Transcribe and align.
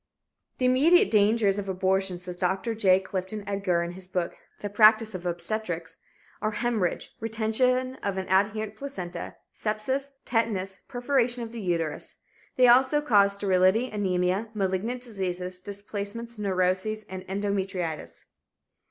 "The 0.57 0.65
immediate 0.65 1.11
dangers 1.11 1.59
of 1.59 1.69
abortion," 1.69 2.17
says 2.17 2.35
Dr. 2.37 2.73
J. 2.73 2.99
Clifton 2.99 3.43
Edgar, 3.47 3.83
in 3.83 3.91
his 3.91 4.07
book, 4.07 4.35
"The 4.61 4.67
Practice 4.67 5.13
of 5.13 5.27
Obstetrics," 5.27 5.97
"are 6.41 6.49
hemorrhage, 6.49 7.15
retention 7.19 7.97
of 8.01 8.17
an 8.17 8.27
adherent 8.27 8.75
placenta, 8.75 9.35
sepsis, 9.53 10.13
tetanus, 10.25 10.79
perforation 10.87 11.43
of 11.43 11.51
the 11.51 11.61
uterus. 11.61 12.17
They 12.55 12.67
also 12.67 12.99
cause 12.99 13.33
sterility, 13.33 13.91
anemia, 13.91 14.49
malignant 14.55 15.03
diseases, 15.03 15.59
displacements, 15.59 16.39
neurosis, 16.39 17.03
and 17.03 17.21
endometritis." 17.27 18.25